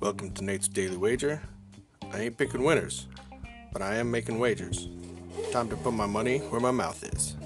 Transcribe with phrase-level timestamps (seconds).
[0.00, 1.40] Welcome to Nate's Daily Wager.
[2.12, 3.06] I ain't picking winners,
[3.72, 4.88] but I am making wagers.
[5.52, 7.36] Time to put my money where my mouth is.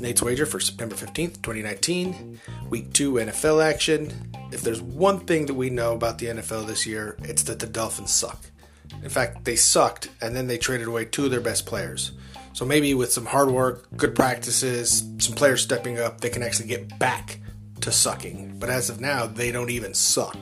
[0.00, 2.40] Nate's Wager for September 15th, 2019,
[2.70, 4.30] Week 2 NFL action.
[4.52, 7.66] If there's one thing that we know about the NFL this year, it's that the
[7.66, 8.38] Dolphins suck.
[9.02, 12.12] In fact, they sucked, and then they traded away two of their best players.
[12.52, 16.68] So maybe with some hard work, good practices, some players stepping up, they can actually
[16.68, 17.40] get back
[17.80, 18.58] to sucking.
[18.58, 20.36] But as of now, they don't even suck.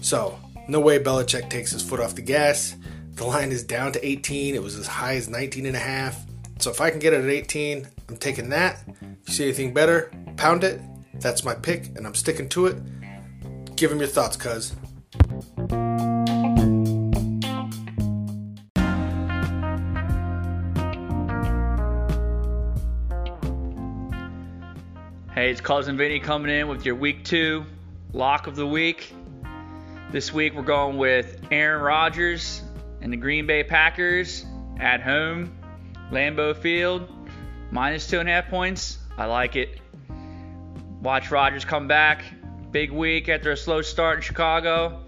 [0.00, 0.38] So,
[0.68, 2.76] no way Belichick takes his foot off the gas.
[3.14, 4.54] The line is down to 18.
[4.54, 6.24] It was as high as 19 and a half.
[6.58, 8.82] So if I can get it at 18, I'm taking that.
[9.22, 10.80] If you see anything better, pound it.
[11.14, 12.76] That's my pick, and I'm sticking to it.
[13.76, 14.74] Give him your thoughts, cuz.
[25.32, 27.64] Hey, it's Cousin Vinny coming in with your week two
[28.12, 29.12] lock of the week.
[30.10, 32.62] This week we're going with Aaron Rodgers
[33.00, 34.44] and the Green Bay Packers
[34.80, 35.57] at home,
[36.10, 37.08] Lambeau Field,
[37.70, 38.98] minus two and a half points.
[39.16, 39.80] I like it.
[41.02, 42.24] Watch Rodgers come back.
[42.70, 45.02] Big week after a slow start in Chicago.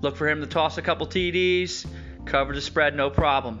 [0.00, 1.86] Look for him to toss a couple TDs,
[2.24, 3.60] cover the spread, no problem.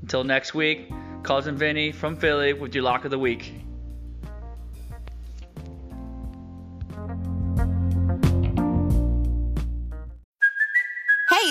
[0.00, 0.90] Until next week,
[1.22, 3.52] Cousin Vinny from Philly with your lock of the week.